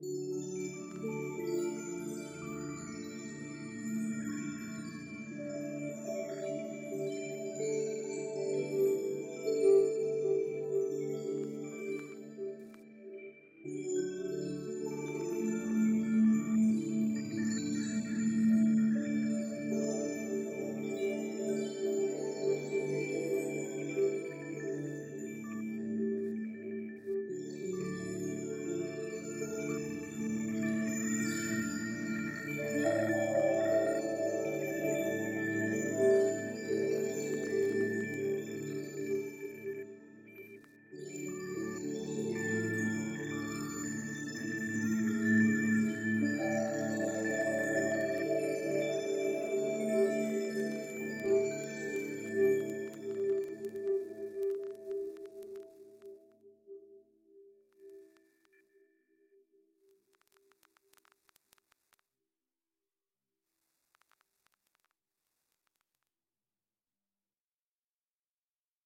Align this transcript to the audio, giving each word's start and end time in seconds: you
you 0.00 0.27